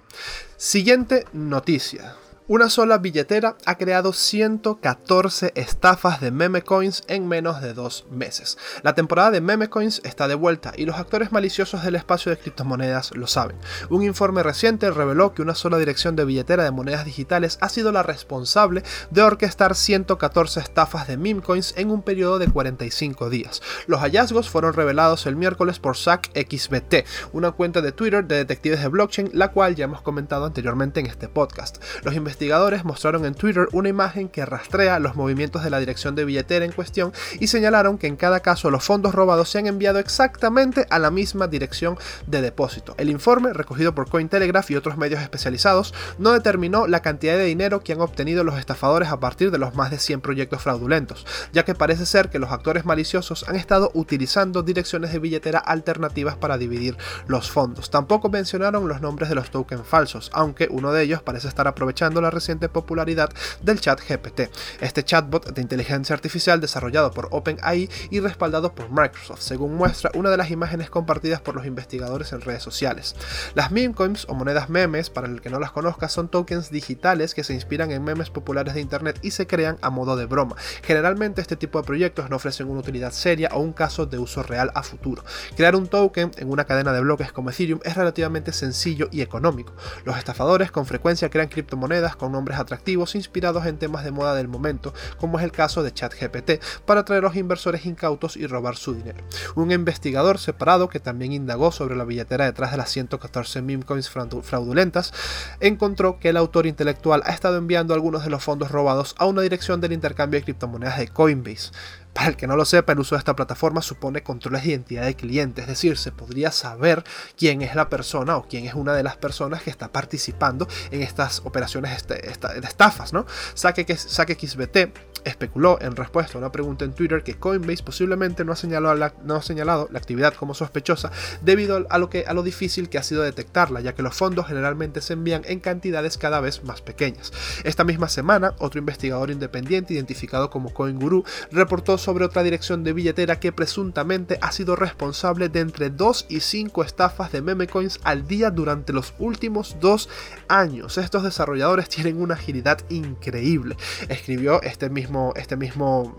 [0.57, 2.15] Siguiente noticia.
[2.49, 8.57] Una sola billetera ha creado 114 estafas de meme coins en menos de dos meses.
[8.85, 12.39] La temporada de meme coins está de vuelta y los actores maliciosos del espacio de
[12.39, 13.57] criptomonedas lo saben.
[13.91, 17.91] Un informe reciente reveló que una sola dirección de billetera de monedas digitales ha sido
[17.91, 23.61] la responsable de orquestar 114 estafas de meme coins en un periodo de 45 días.
[23.89, 28.87] Los hallazgos fueron revelados el miércoles por SACXBT, una cuenta de Twitter de detectives de
[28.87, 31.83] blockchain, la cual ya hemos comentado anteriormente en este podcast.
[32.05, 36.27] Los investigadores mostraron en Twitter una imagen que rastrea los movimientos de la dirección de
[36.27, 39.99] billetera en cuestión y señalaron que en cada caso los fondos robados se han enviado
[39.99, 41.97] exactamente a la misma dirección
[42.27, 42.95] de depósito.
[42.99, 47.81] El informe, recogido por Cointelegraph y otros medios especializados, no determinó la cantidad de dinero
[47.81, 51.65] que han obtenido los estafadores a partir de los más de 100 proyectos fraudulentos, ya
[51.65, 56.59] que parece ser que los actores maliciosos han estado utilizando direcciones de billetera alternativas para
[56.59, 57.89] dividir los fondos.
[57.89, 62.26] Tampoco mencionaron los nombres de los tokens falsos, aunque uno de ellos parece estar aprovechando
[62.27, 63.31] la reciente popularidad
[63.63, 69.41] del chat GPT, este chatbot de inteligencia artificial desarrollado por OpenAI y respaldado por Microsoft,
[69.41, 73.15] según muestra una de las imágenes compartidas por los investigadores en redes sociales.
[73.55, 77.35] Las meme coins o monedas memes, para el que no las conozca, son tokens digitales
[77.35, 80.57] que se inspiran en memes populares de internet y se crean a modo de broma.
[80.83, 84.43] Generalmente este tipo de proyectos no ofrecen una utilidad seria o un caso de uso
[84.43, 85.23] real a futuro.
[85.57, 89.73] Crear un token en una cadena de bloques como Ethereum es relativamente sencillo y económico.
[90.05, 94.49] Los estafadores con frecuencia crean criptomonedas con nombres atractivos inspirados en temas de moda del
[94.49, 98.77] momento, como es el caso de ChatGPT, para atraer a los inversores incautos y robar
[98.77, 99.23] su dinero.
[99.55, 104.11] Un investigador separado que también indagó sobre la billetera detrás de las 114 meme coins
[104.11, 105.13] fraudulentas,
[105.61, 109.43] encontró que el autor intelectual ha estado enviando algunos de los fondos robados a una
[109.43, 111.71] dirección del intercambio de criptomonedas de Coinbase.
[112.17, 115.05] Para el que no lo sepa, el uso de esta plataforma supone controles de identidad
[115.05, 117.05] de cliente, es decir, se podría saber
[117.37, 121.03] quién es la persona o quién es una de las personas que está participando en
[121.03, 123.27] estas operaciones este, de estafas, ¿no?
[123.55, 124.79] SaqueXBT
[125.27, 129.13] especuló en respuesta a una pregunta en Twitter que Coinbase posiblemente no ha señalado la,
[129.25, 131.11] no ha señalado la actividad como sospechosa
[131.43, 134.47] debido a lo, que, a lo difícil que ha sido detectarla, ya que los fondos
[134.47, 137.33] generalmente se envían en cantidades cada vez más pequeñas.
[137.65, 143.41] Esta misma semana, otro investigador independiente identificado como CoinGuru reportó sobre otra dirección de billetera
[143.41, 148.27] que presuntamente ha sido responsable de entre 2 y 5 estafas de meme coins al
[148.27, 150.09] día durante los últimos dos
[150.49, 150.99] años.
[150.99, 153.77] Estos desarrolladores tienen una agilidad increíble,
[154.09, 156.17] escribió este mismo, este mismo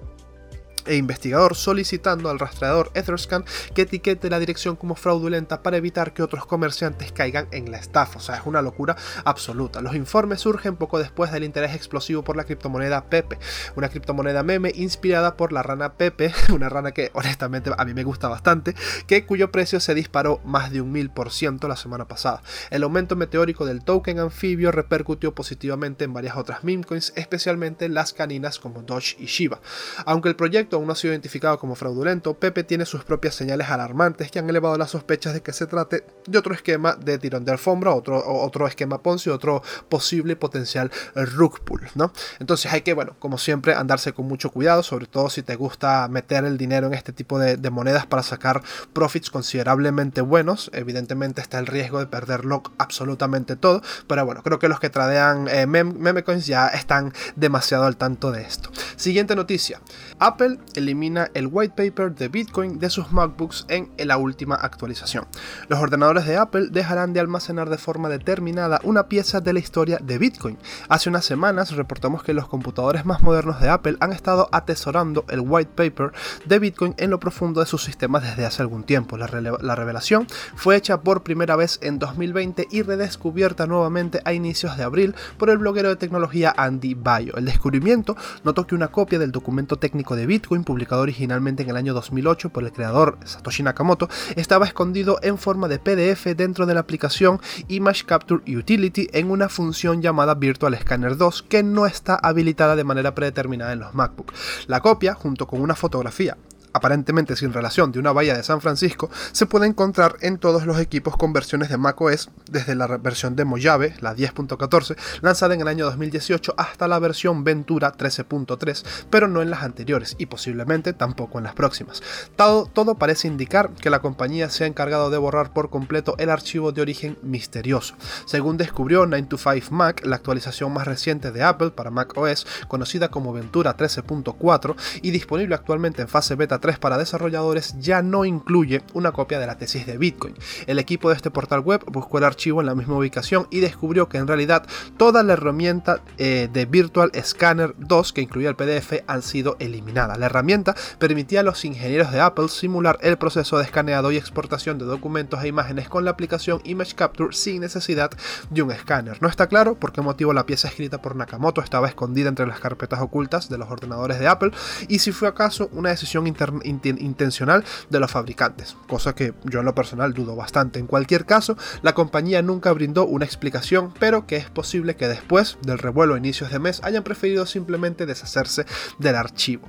[0.88, 6.23] e investigador solicitando al rastreador Etherscan que etiquete la dirección como fraudulenta para evitar que
[6.23, 8.19] otros comerciantes caigan en la estafa.
[8.19, 8.95] O sea, es una locura
[9.26, 9.82] absoluta.
[9.82, 13.38] Los informes surgen poco después del interés explosivo por la criptomoneda Pepe,
[13.76, 18.04] una criptomoneda meme inspirada por la rana Pepe, una rana que honestamente a mí me
[18.04, 22.08] gusta bastante, que cuyo precio se disparó más de un mil por ciento la semana
[22.08, 22.41] pasada.
[22.69, 28.13] El aumento meteórico del token anfibio repercutió positivamente en varias otras meme coins, especialmente las
[28.13, 29.60] caninas como Doge y Shiba.
[30.06, 33.70] Aunque el proyecto aún no ha sido identificado como fraudulento, Pepe tiene sus propias señales
[33.70, 37.46] alarmantes que han elevado las sospechas de que se trate de otro esquema de tirón
[37.46, 42.12] de alfombra, otro, otro esquema Ponzi, otro posible potencial rug pull, ¿no?
[42.40, 46.08] Entonces hay que, bueno, como siempre, andarse con mucho cuidado, sobre todo si te gusta
[46.08, 48.63] meter el dinero en este tipo de, monedas para sacar
[48.94, 50.72] profits considerablemente buenos.
[50.74, 55.48] Evidentemente está el riesgo de perderlo absolutamente todo, pero bueno, creo que los que tradean
[55.50, 58.72] eh, meme coins ya están demasiado al tanto de esto.
[58.96, 59.82] Siguiente noticia.
[60.20, 65.25] Apple elimina el white paper de Bitcoin de sus MacBooks en la última actualización.
[65.67, 69.99] Los ordenadores de Apple dejarán de almacenar de forma determinada una pieza de la historia
[70.01, 70.58] de Bitcoin.
[70.89, 75.41] Hace unas semanas reportamos que los computadores más modernos de Apple han estado atesorando el
[75.41, 76.12] white paper
[76.45, 79.17] de Bitcoin en lo profundo de sus sistemas desde hace algún tiempo.
[79.17, 84.77] La, la revelación fue hecha por primera vez en 2020 y redescubierta nuevamente a inicios
[84.77, 87.36] de abril por el bloguero de tecnología Andy Bayo.
[87.36, 91.78] El descubrimiento notó que una copia del documento técnico de Bitcoin Publicado originalmente en el
[91.78, 96.74] año 2008 por el creador Satoshi Nakamoto, estaba escondido en forma de PDF dentro de
[96.74, 102.15] la aplicación Image Capture Utility en una función llamada Virtual Scanner 2 que no está
[102.15, 104.34] habilitada de manera predeterminada en los MacBook.
[104.67, 106.38] La copia, junto con una fotografía
[106.78, 110.80] aparentemente sin relación de una valla de San Francisco, se puede encontrar en todos los
[110.80, 115.68] equipos con versiones de macOS, desde la versión de Mojave, la 10.14, lanzada en el
[115.68, 121.38] año 2018, hasta la versión Ventura 13.3, pero no en las anteriores y posiblemente tampoco
[121.38, 122.02] en las próximas.
[122.36, 126.30] Todo, todo parece indicar que la compañía se ha encargado de borrar por completo el
[126.30, 127.96] archivo de origen misterioso.
[128.26, 133.76] Según descubrió 9to5 Mac, la actualización más reciente de Apple para macOS, conocida como Ventura
[133.76, 139.39] 13.4 y disponible actualmente en fase beta 3 para desarrolladores ya no incluye una copia
[139.39, 140.36] de la tesis de Bitcoin.
[140.67, 144.10] El equipo de este portal web buscó el archivo en la misma ubicación y descubrió
[144.10, 149.03] que en realidad toda la herramienta eh, de Virtual Scanner 2 que incluía el PDF
[149.08, 150.17] han sido eliminada.
[150.17, 154.77] La herramienta permitía a los ingenieros de Apple simular el proceso de escaneado y exportación
[154.77, 158.12] de documentos e imágenes con la aplicación Image Capture sin necesidad
[158.49, 159.21] de un escáner.
[159.21, 162.60] No está claro por qué motivo la pieza escrita por Nakamoto estaba escondida entre las
[162.60, 164.51] carpetas ocultas de los ordenadores de Apple
[164.88, 169.65] y si fue acaso una decisión interna intencional de los fabricantes, cosa que yo en
[169.65, 170.80] lo personal dudo bastante.
[170.80, 175.58] En cualquier caso, la compañía nunca brindó una explicación, pero que es posible que después
[175.62, 178.65] del revuelo a inicios de mes hayan preferido simplemente deshacerse
[179.00, 179.67] del archivo.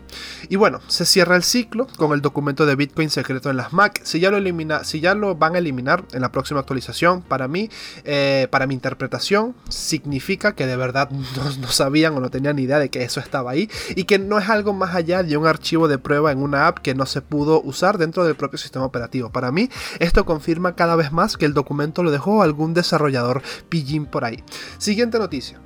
[0.48, 4.00] Y bueno, se cierra el ciclo con el documento de Bitcoin secreto en las Mac.
[4.04, 7.48] Si ya lo, elimina, si ya lo van a eliminar en la próxima actualización, para
[7.48, 7.70] mí,
[8.04, 12.78] eh, para mi interpretación, significa que de verdad no, no sabían o no tenían idea
[12.78, 15.88] de que eso estaba ahí y que no es algo más allá de un archivo
[15.88, 19.30] de prueba en una que no se pudo usar dentro del propio sistema operativo.
[19.30, 24.06] Para mí, esto confirma cada vez más que el documento lo dejó algún desarrollador pillín
[24.06, 24.42] por ahí.
[24.78, 25.60] Siguiente noticia.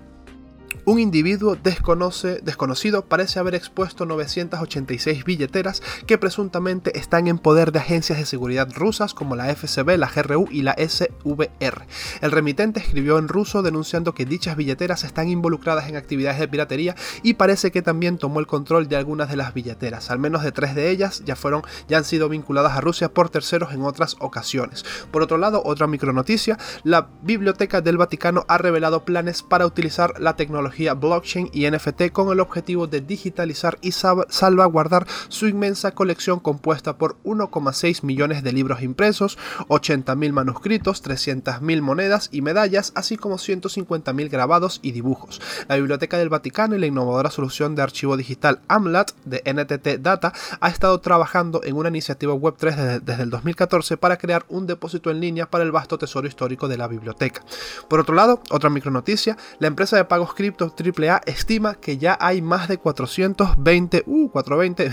[0.85, 8.19] Un individuo desconocido parece haber expuesto 986 billeteras que presuntamente están en poder de agencias
[8.19, 11.87] de seguridad rusas como la FSB, la GRU y la SVR.
[12.21, 16.97] El remitente escribió en ruso denunciando que dichas billeteras están involucradas en actividades de piratería
[17.23, 20.11] y parece que también tomó el control de algunas de las billeteras.
[20.11, 23.31] Al menos de tres de ellas ya fueron ya han sido vinculadas a Rusia por
[23.31, 24.85] terceros en otras ocasiones.
[25.13, 30.35] Por otro lado, otra micronoticia, la Biblioteca del Vaticano ha revelado planes para utilizar la
[30.35, 36.99] tecnología blockchain y NFT con el objetivo de digitalizar y salvaguardar su inmensa colección compuesta
[36.99, 44.31] por 1,6 millones de libros impresos, 80.000 manuscritos, 300.000 monedas y medallas, así como 150.000
[44.31, 45.41] grabados y dibujos.
[45.69, 50.33] La Biblioteca del Vaticano y la innovadora solución de archivo digital AMLAT de NTT Data
[50.61, 55.11] ha estado trabajando en una iniciativa Web3 desde, desde el 2014 para crear un depósito
[55.11, 57.43] en línea para el vasto tesoro histórico de la biblioteca.
[57.89, 62.43] Por otro lado, otra micronoticia, la empresa de pagos cripto AAA estima que ya hay
[62.43, 64.91] más de 420, uh, 420,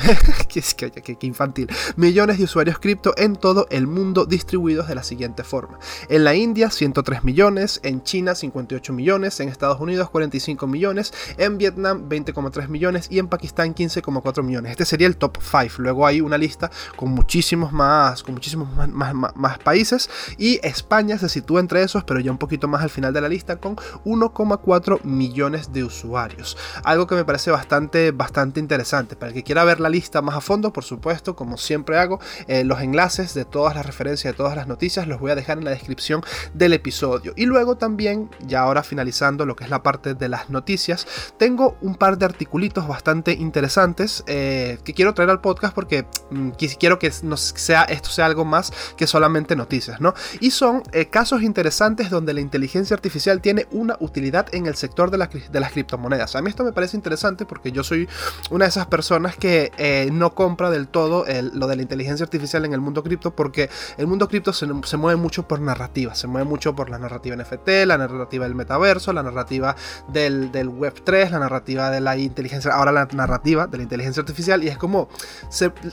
[0.92, 5.44] que, que, infantil, millones de usuarios cripto en todo el mundo distribuidos de la siguiente
[5.44, 5.80] forma.
[6.10, 11.58] En la India 103 millones, en China 58 millones, en Estados Unidos 45 millones, en
[11.58, 14.72] Vietnam 20,3 millones y en Pakistán 15,4 millones.
[14.72, 15.76] Este sería el top 5.
[15.80, 21.60] Luego hay una lista con muchísimos más, con muchísimos más países y España se sitúa
[21.60, 25.59] entre esos, pero ya un poquito más al final de la lista con 1,4 millones
[25.68, 26.58] de usuarios.
[26.84, 29.16] Algo que me parece bastante, bastante interesante.
[29.16, 32.20] Para el que quiera ver la lista más a fondo, por supuesto, como siempre hago,
[32.48, 35.58] eh, los enlaces de todas las referencias, de todas las noticias, los voy a dejar
[35.58, 36.22] en la descripción
[36.54, 37.34] del episodio.
[37.36, 41.78] Y luego también, ya ahora finalizando lo que es la parte de las noticias, tengo
[41.82, 47.00] un par de articulitos bastante interesantes eh, que quiero traer al podcast porque mm, quiero
[47.00, 50.14] que no sea, esto sea algo más que solamente noticias, ¿no?
[50.40, 55.12] Y son eh, casos interesantes donde la inteligencia artificial tiene una utilidad en el sector
[55.12, 56.36] de la, de las criptomonedas.
[56.36, 58.08] A mí esto me parece interesante porque yo soy
[58.50, 62.66] una de esas personas que eh, no compra del todo lo de la inteligencia artificial
[62.66, 66.48] en el mundo cripto porque el mundo cripto se, mueve mucho por narrativa, se mueve
[66.48, 69.76] mucho por la narrativa NFT, la narrativa del metaverso, la narrativa
[70.08, 74.64] del, Web 3, la narrativa de la inteligencia, ahora la narrativa de la inteligencia artificial
[74.64, 75.10] y es como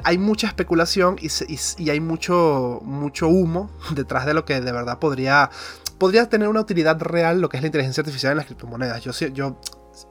[0.05, 1.29] hay mucha especulación y,
[1.79, 5.51] y hay mucho, mucho humo detrás de lo que de verdad podría
[5.99, 9.03] podría tener una utilidad real lo que es la inteligencia artificial en las criptomonedas.
[9.03, 9.61] Yo, yo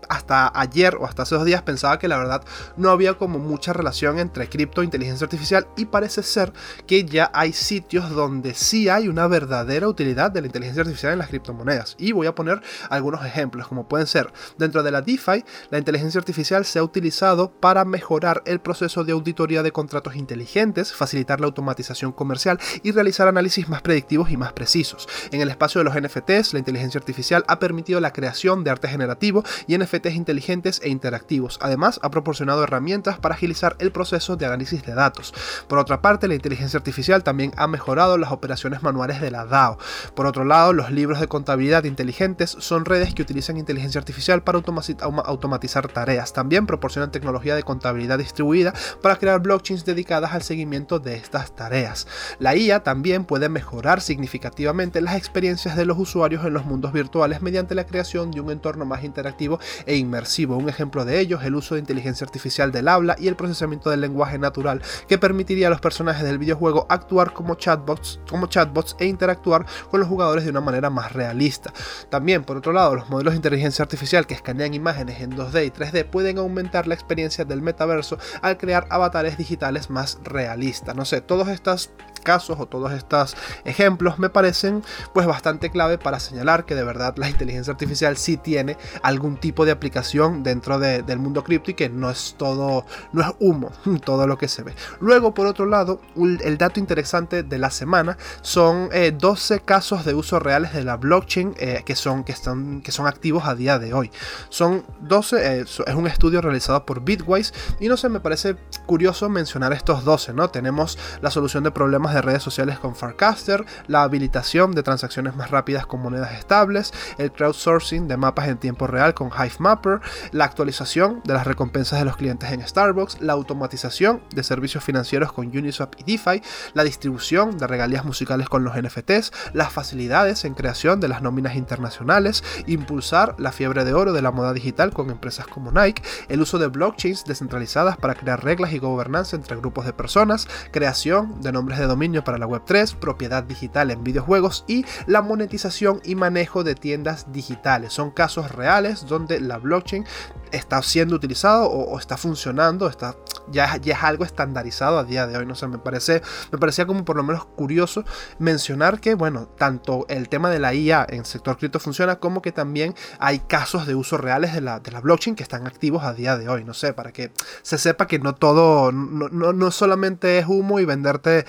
[0.09, 2.43] hasta ayer o hasta hace dos días pensaba que la verdad
[2.77, 6.53] no había como mucha relación entre cripto e inteligencia artificial y parece ser
[6.87, 11.19] que ya hay sitios donde sí hay una verdadera utilidad de la inteligencia artificial en
[11.19, 11.95] las criptomonedas.
[11.97, 16.19] Y voy a poner algunos ejemplos, como pueden ser, dentro de la DeFi, la inteligencia
[16.19, 21.47] artificial se ha utilizado para mejorar el proceso de auditoría de contratos inteligentes, facilitar la
[21.47, 25.07] automatización comercial y realizar análisis más predictivos y más precisos.
[25.31, 28.87] En el espacio de los NFTs, la inteligencia artificial ha permitido la creación de arte
[28.87, 31.59] generativo y NFT NFTs inteligentes e interactivos.
[31.61, 35.33] Además, ha proporcionado herramientas para agilizar el proceso de análisis de datos.
[35.67, 39.77] Por otra parte, la inteligencia artificial también ha mejorado las operaciones manuales de la DAO.
[40.15, 44.59] Por otro lado, los libros de contabilidad inteligentes son redes que utilizan inteligencia artificial para
[44.59, 46.33] automatizar tareas.
[46.33, 52.07] También proporcionan tecnología de contabilidad distribuida para crear blockchains dedicadas al seguimiento de estas tareas.
[52.39, 57.41] La IA también puede mejorar significativamente las experiencias de los usuarios en los mundos virtuales
[57.41, 60.57] mediante la creación de un entorno más interactivo e inmersivo.
[60.57, 63.89] Un ejemplo de ello es el uso de inteligencia artificial del habla y el procesamiento
[63.89, 68.95] del lenguaje natural que permitiría a los personajes del videojuego actuar como chatbots, como chatbots
[68.99, 71.73] e interactuar con los jugadores de una manera más realista.
[72.09, 75.71] También, por otro lado, los modelos de inteligencia artificial que escanean imágenes en 2D y
[75.71, 80.95] 3D pueden aumentar la experiencia del metaverso al crear avatares digitales más realistas.
[80.95, 81.91] No sé, todos estos
[82.25, 87.15] casos o todos estos ejemplos me parecen pues bastante clave para señalar que de verdad
[87.15, 91.87] la inteligencia artificial sí tiene algún tipo de aplicación dentro del mundo cripto y que
[91.87, 93.71] no es todo, no es humo
[94.03, 94.73] todo lo que se ve.
[94.99, 100.13] Luego, por otro lado, el dato interesante de la semana son 12 eh, casos de
[100.13, 103.77] uso reales de la blockchain eh, que, son, que, están, que son activos a día
[103.79, 104.11] de hoy.
[104.49, 108.55] Son 12, eh, es un estudio realizado por Bitwise y no sé, me parece
[108.85, 110.49] curioso mencionar estos 12, ¿no?
[110.49, 115.51] Tenemos la solución de problemas de redes sociales con Farcaster, la habilitación de transacciones más
[115.51, 119.99] rápidas con monedas estables, el crowdsourcing de mapas en tiempo real con Hivemapper,
[120.31, 125.31] la actualización de las recompensas de los clientes en Starbucks, la automatización de servicios financieros
[125.31, 126.41] con Uniswap y DeFi,
[126.73, 131.55] la distribución de regalías musicales con los NFTs, las facilidades en creación de las nóminas
[131.55, 136.41] internacionales, impulsar la fiebre de oro de la moda digital con empresas como Nike, el
[136.41, 141.51] uso de blockchains descentralizadas para crear reglas y gobernanza entre grupos de personas, creación de
[141.51, 146.63] nombres de dominio para la Web3, propiedad digital en videojuegos y la monetización y manejo
[146.63, 147.93] de tiendas digitales.
[147.93, 150.05] Son casos reales donde la blockchain
[150.51, 153.15] está siendo utilizado o, está funcionando, está,
[153.51, 155.45] ya, ya, es algo estandarizado a día de hoy.
[155.45, 158.05] No sé, me, parece, me parecía como por lo menos curioso
[158.39, 162.51] mencionar que, bueno, tanto el tema de la IA en sector cripto funciona como que
[162.51, 166.13] también hay casos de uso reales de la, de la blockchain que están activos a
[166.13, 166.63] día de hoy.
[166.63, 167.31] No sé, para que
[167.61, 171.45] se sepa que no todo, no, no, no solamente es humo y venderte,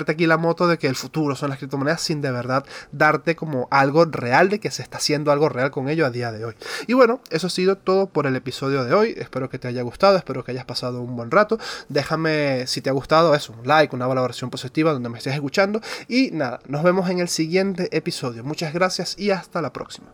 [0.00, 3.36] venderte aquí la moto de que el futuro son las criptomonedas sin de verdad darte
[3.36, 6.44] como algo real de que se está haciendo algo real con ello a día de
[6.44, 6.54] hoy.
[6.86, 9.14] Y bueno, eso ha sido todo por el episodio de hoy.
[9.18, 11.58] Espero que te haya gustado, espero que hayas pasado un buen rato.
[11.88, 15.80] Déjame si te ha gustado eso, un like, una valoración positiva donde me estés escuchando.
[16.08, 18.42] Y nada, nos vemos en el siguiente episodio.
[18.42, 20.08] Muchas gracias y hasta la próxima.